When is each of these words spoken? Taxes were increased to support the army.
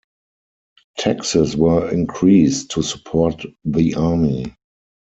Taxes 0.97 1.55
were 1.55 1.91
increased 1.91 2.71
to 2.71 2.81
support 2.81 3.43
the 3.63 3.93
army. 3.93 4.55